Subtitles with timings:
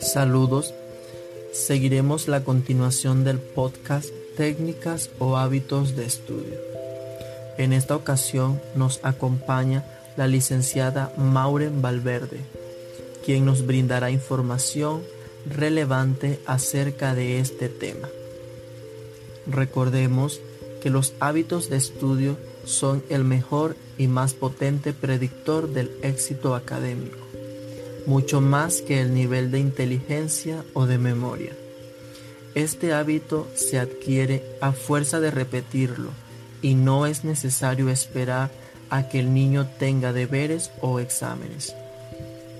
[0.00, 0.74] Saludos.
[1.52, 6.58] Seguiremos la continuación del podcast Técnicas o hábitos de estudio.
[7.58, 9.84] En esta ocasión nos acompaña
[10.16, 12.40] la licenciada Mauren Valverde,
[13.24, 15.02] quien nos brindará información
[15.46, 18.08] relevante acerca de este tema.
[19.46, 20.40] Recordemos
[20.80, 27.30] que los hábitos de estudio son el mejor y más potente predictor del éxito académico
[28.06, 31.52] mucho más que el nivel de inteligencia o de memoria.
[32.54, 36.10] Este hábito se adquiere a fuerza de repetirlo
[36.62, 38.50] y no es necesario esperar
[38.90, 41.74] a que el niño tenga deberes o exámenes.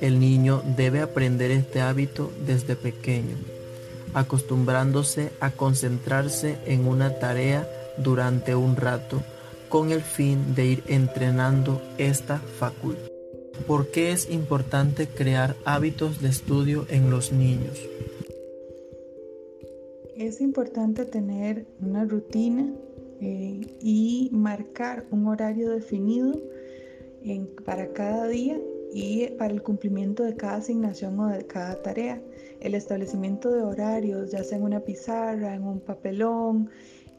[0.00, 3.36] El niño debe aprender este hábito desde pequeño,
[4.12, 9.22] acostumbrándose a concentrarse en una tarea durante un rato
[9.68, 13.10] con el fin de ir entrenando esta facultad.
[13.66, 17.78] ¿Por qué es importante crear hábitos de estudio en los niños?
[20.16, 22.72] Es importante tener una rutina
[23.20, 26.40] eh, y marcar un horario definido
[27.64, 28.58] para cada día
[28.92, 32.22] y para el cumplimiento de cada asignación o de cada tarea.
[32.60, 36.70] El establecimiento de horarios, ya sea en una pizarra, en un papelón,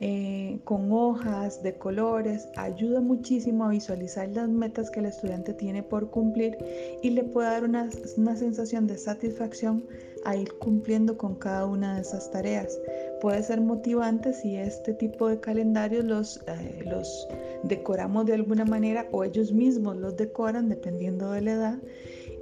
[0.00, 5.82] eh, con hojas de colores, ayuda muchísimo a visualizar las metas que el estudiante tiene
[5.82, 6.58] por cumplir
[7.02, 9.86] y le puede dar una, sensación de satisfacción
[10.24, 12.78] a ir cumpliendo con cada una de esas tareas.
[13.22, 17.26] Puede ser motivante si este tipo de calendarios los, eh, los
[17.62, 21.78] decoramos de alguna manera o ellos mismos los decoran dependiendo de la edad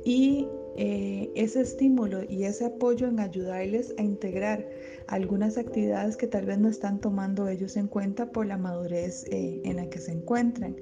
[0.04, 4.66] y eh, ese estímulo y ese apoyo en ayudarles a integrar
[5.06, 9.60] algunas actividades que tal vez no están tomando ellos en cuenta por la madurez eh,
[9.64, 10.76] en la que se encuentran.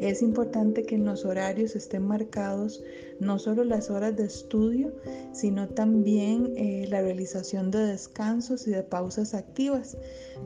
[0.00, 2.82] Es importante que en los horarios estén marcados
[3.18, 4.92] no solo las horas de estudio,
[5.32, 9.96] sino también eh, la realización de descansos y de pausas activas.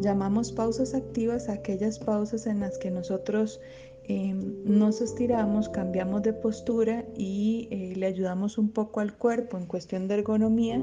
[0.00, 3.60] Llamamos pausas activas a aquellas pausas en las que nosotros
[4.12, 9.66] Em, nos estiramos, cambiamos de postura y eh, le ayudamos un poco al cuerpo en
[9.66, 10.82] cuestión de ergonomía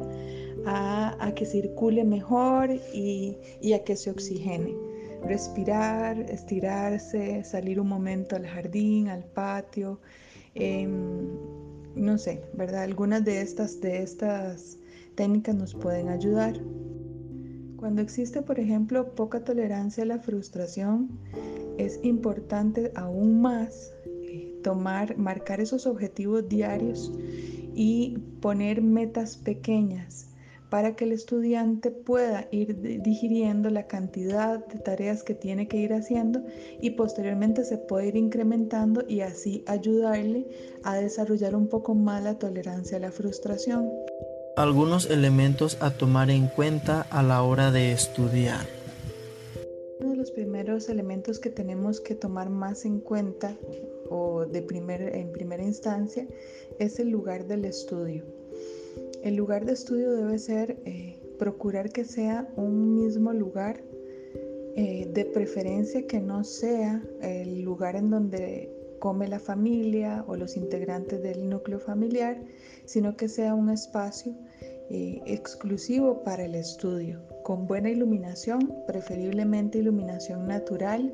[0.65, 3.35] a, que circule mejor y,
[3.73, 4.73] a que se oxigene.
[5.25, 9.99] Respirar, estirarse, salir un momento al jardín, al patio,
[10.55, 11.27] em,
[11.95, 12.83] no sé, ¿verdad?
[12.83, 14.77] Algunas de estas, de estas
[15.15, 16.53] técnicas nos pueden ayudar.
[17.75, 21.09] Cuando existe, por ejemplo, poca tolerancia a la frustración,
[21.77, 27.11] es importante aún más eh, tomar, marcar esos objetivos diarios
[27.75, 30.27] y poner metas pequeñas
[30.69, 35.93] para que el estudiante pueda ir digiriendo la cantidad de tareas que tiene que ir
[35.93, 36.43] haciendo
[36.81, 40.45] y posteriormente se puede ir incrementando y así ayudarle
[40.83, 43.89] a desarrollar un poco más la tolerancia a la frustración.
[44.57, 48.76] Algunos elementos a tomar en cuenta a la hora de estudiar
[50.31, 53.57] primeros elementos que tenemos que tomar más en cuenta
[54.09, 56.27] o de primer, en primera instancia
[56.79, 58.23] es el lugar del estudio.
[59.23, 63.83] El lugar de estudio debe ser eh, procurar que sea un mismo lugar,
[64.75, 70.55] eh, de preferencia que no sea el lugar en donde come la familia o los
[70.55, 72.43] integrantes del núcleo familiar,
[72.85, 74.35] sino que sea un espacio
[74.89, 81.11] eh, exclusivo para el estudio, con buena iluminación, preferiblemente iluminación natural,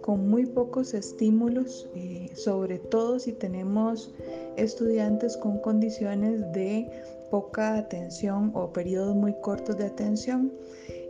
[0.00, 4.12] con muy pocos estímulos, eh, sobre todo si tenemos
[4.56, 6.90] estudiantes con condiciones de
[7.30, 10.52] poca atención o periodos muy cortos de atención.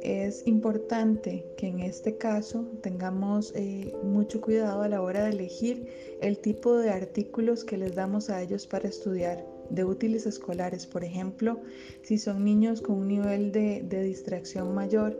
[0.03, 5.89] Es importante que en este caso tengamos eh, mucho cuidado a la hora de elegir
[6.21, 11.03] el tipo de artículos que les damos a ellos para estudiar de útiles escolares, por
[11.03, 11.61] ejemplo,
[12.03, 15.19] si son niños con un nivel de, distracción mayor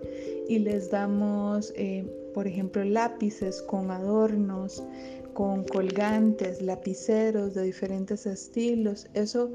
[0.49, 2.05] y les damos, eh,
[2.35, 4.85] por ejemplo, lápices con adornos,
[5.33, 9.51] con colgantes, lapiceros de diferentes estilos, eso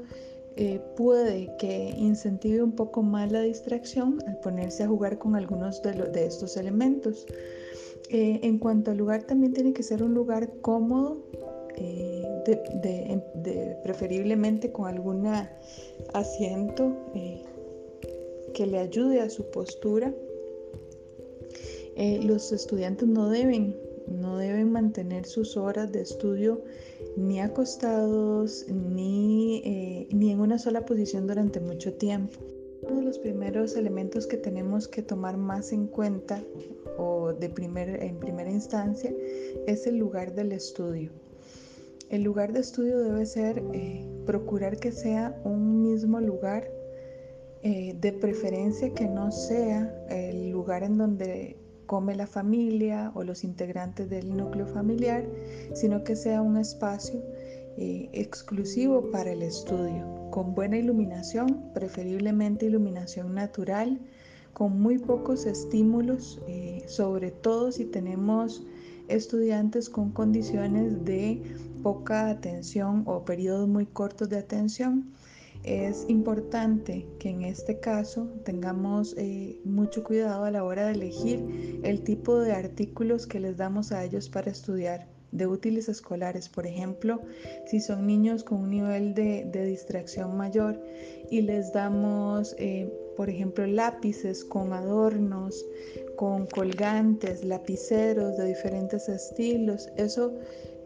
[0.56, 5.80] eh, puede que incentive un poco más la distracción al ponerse a jugar con algunos
[5.82, 7.26] de, estos elementos.
[8.10, 11.22] Eh, en cuanto al lugar, también tiene que ser un lugar cómodo
[13.34, 15.26] de, preferiblemente con algún
[16.12, 17.42] asiento eh,
[18.54, 20.14] que le ayude a su postura.
[21.96, 23.76] Eh, los estudiantes no deben,
[24.06, 26.62] no deben mantener sus horas de estudio
[27.16, 32.38] ni acostados ni, eh, ni en una sola posición durante mucho tiempo.
[32.82, 36.42] Uno de los primeros elementos que tenemos que tomar más en cuenta
[36.96, 39.12] o de primer, en primera instancia
[39.66, 41.10] es el lugar del estudio.
[42.10, 46.70] El lugar de estudio debe ser eh, procurar que sea un mismo lugar,
[47.62, 53.44] eh, de preferencia que no sea el lugar en donde come la familia o los
[53.44, 55.26] integrantes del núcleo familiar,
[55.74, 57.20] sino que sea un espacio
[57.76, 64.00] eh, exclusivo para el estudio, con buena iluminación, preferiblemente iluminación natural,
[64.54, 66.40] con muy pocos estímulos,
[66.86, 68.66] sobre todo si tenemos
[69.08, 71.42] estudiantes con condiciones de
[71.82, 75.12] poca atención o periodos muy cortos de atención.
[75.64, 81.80] Es importante que en este caso tengamos eh, mucho cuidado a la hora de elegir
[81.82, 86.66] el tipo de artículos que les damos a ellos para estudiar de útiles escolares, por
[86.66, 87.20] ejemplo,
[87.66, 90.80] si son niños con un nivel de, distracción mayor
[91.30, 95.64] y les damos, eh, por ejemplo, lápices con adornos,
[96.16, 100.32] con colgantes, lapiceros de diferentes estilos, eso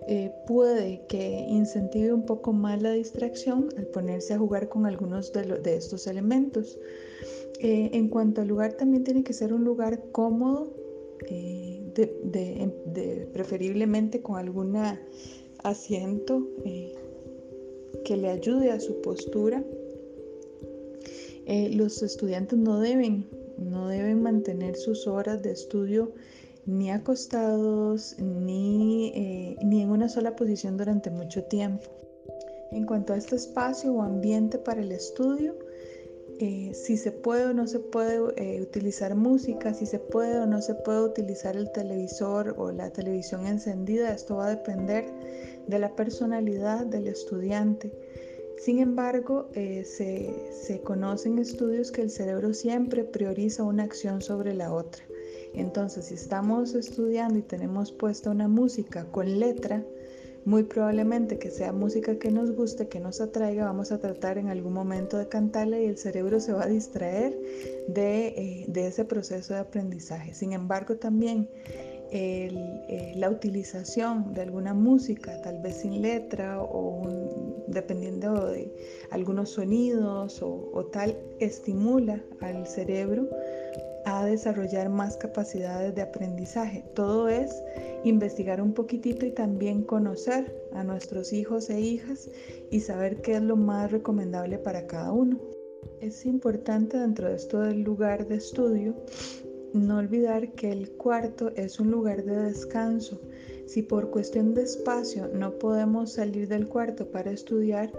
[0.09, 5.33] eh, puede que incentive un poco más la distracción al ponerse a jugar con algunos
[5.33, 6.79] de, estos elementos.
[7.61, 10.75] Eh, en cuanto al lugar, también tiene que ser un lugar cómodo
[13.33, 14.77] preferiblemente con algún
[15.63, 16.95] asiento eh,
[18.05, 19.63] que le ayude a su postura.
[21.47, 23.27] Eh, los estudiantes no deben,
[23.59, 26.13] no deben mantener sus horas de estudio
[26.65, 31.89] ni acostados ni, eh, ni en una sola posición durante mucho tiempo.
[32.71, 35.55] En cuanto a este espacio o ambiente para el estudio,
[36.45, 40.47] eh, si se puede o no se puede eh, utilizar música, si se puede o
[40.47, 45.07] no se puede utilizar el televisor o la televisión encendida, esto va a depender
[45.69, 47.93] de la personalidad del estudiante.
[48.59, 54.53] Sin embargo, eh, se, se conocen estudios que el cerebro siempre prioriza una acción sobre
[54.53, 55.05] la otra.
[55.55, 59.85] Entonces, si estamos estudiando y tenemos puesta una música con letra,
[60.45, 64.49] muy probablemente que sea música que nos guste, que nos atraiga, vamos a tratar en
[64.49, 67.39] algún momento de cantarla y el cerebro se va a distraer
[67.89, 70.35] de, eh, ese proceso de aprendizaje.
[70.35, 71.49] Sin embargo, también
[72.11, 77.03] eh, la utilización de alguna música, tal vez sin letra o
[77.69, 78.71] dependiendo de
[79.11, 83.29] algunos sonidos o tal, estimula al cerebro
[84.23, 86.85] a desarrollar más capacidades de aprendizaje.
[86.95, 87.63] Todo es
[88.05, 92.31] investigar un poquitito y también conocer a nuestros hijos e hijas
[92.71, 95.41] y saber qué es lo más recomendable para cada uno.
[96.01, 98.95] Es importante dentro de esto del lugar de estudio
[99.73, 103.21] no olvidar que el cuarto es un lugar de descanso.
[103.67, 107.91] Si por cuestión de espacio no podemos salir del cuarto para estudiar,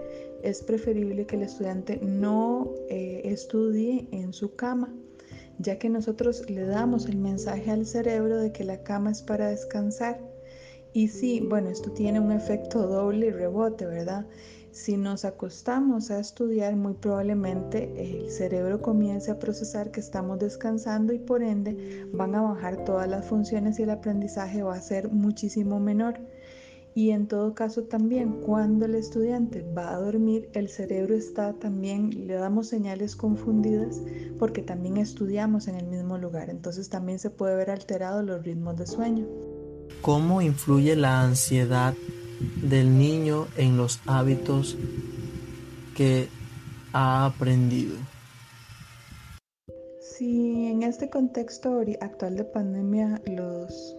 [0.42, 4.94] es preferible que el estudiante no eh, estudie en su cama
[5.58, 9.48] ya que nosotros le damos el mensaje al cerebro de que la cama es para
[9.48, 10.20] descansar.
[10.92, 14.26] Y sí, bueno, esto tiene un efecto doble y rebote, ¿verdad?
[14.70, 21.12] Si nos acostamos a estudiar, muy probablemente el cerebro comience a procesar que estamos descansando
[21.12, 25.10] y por ende van a bajar todas las funciones y el aprendizaje va a ser
[25.10, 26.18] muchísimo menor.
[26.96, 32.28] Y en todo caso también cuando el estudiante va a dormir, el cerebro está también,
[32.28, 34.00] le damos señales confundidas
[34.38, 36.50] porque también estudiamos en el mismo lugar.
[36.50, 39.26] Entonces también se puede ver alterado los ritmos de sueño.
[40.02, 41.94] ¿Cómo influye la ansiedad
[42.62, 44.76] del niño en los hábitos
[45.96, 46.28] que
[46.92, 47.96] ha aprendido?
[50.00, 53.96] Si en este contexto actual de pandemia los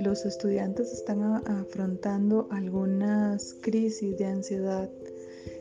[0.00, 4.88] los estudiantes están afrontando algunas crisis de ansiedad,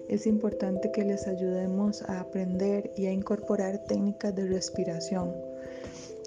[0.08, 5.34] es importante que les ayudemos a aprender y a incorporar técnicas de respiración.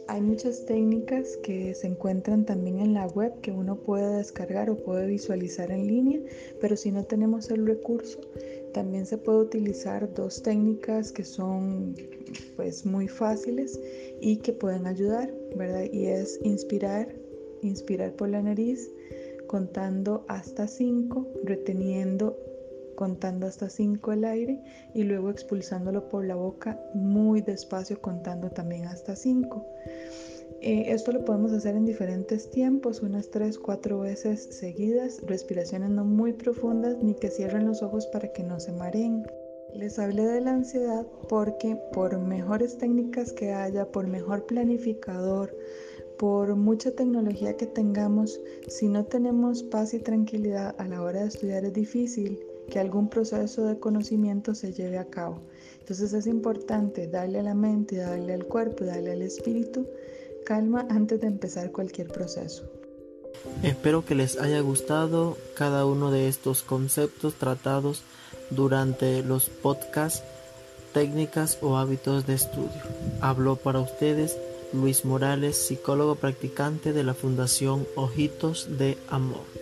[0.08, 4.76] Hay muchas técnicas que se encuentran también en la web que uno puede descargar o
[4.76, 6.20] puede visualizar en línea,
[6.60, 8.20] pero si no tenemos el recurso,
[8.74, 11.94] también se puede utilizar dos técnicas que son
[12.56, 13.80] pues muy fáciles
[14.20, 15.84] y que pueden ayudar, ¿verdad?
[15.92, 17.21] Y es inspirar
[17.62, 18.90] inspirar por la nariz
[19.46, 22.36] contando hasta 5, reteniendo
[22.94, 24.60] contando hasta 5 el aire
[24.94, 29.66] y luego expulsándolo por la boca muy despacio contando también hasta 5.
[30.60, 36.04] Eh, esto lo podemos hacer en diferentes tiempos, unas 3, 4 veces seguidas, respiraciones no
[36.04, 39.26] muy profundas ni que cierren los ojos para que no se mareen.
[39.74, 45.56] Les hablé de la ansiedad porque por mejores técnicas que haya, por mejor planificador,
[46.18, 51.28] por mucha tecnología que tengamos, si no tenemos paz y tranquilidad a la hora de
[51.28, 52.38] estudiar es difícil
[52.70, 55.40] que algún proceso de conocimiento se lleve a cabo.
[55.80, 59.86] Entonces es importante darle a la mente, darle al cuerpo, darle al espíritu
[60.44, 62.64] calma antes de empezar cualquier proceso.
[63.62, 68.02] Espero que les haya gustado cada uno de estos conceptos tratados
[68.50, 70.22] durante los podcasts
[70.92, 72.82] técnicas o hábitos de estudio.
[73.20, 74.36] Habló para ustedes
[74.72, 79.61] Luis Morales, psicólogo practicante de la Fundación Ojitos de Amor.